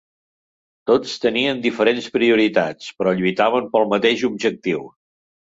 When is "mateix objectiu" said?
3.93-4.83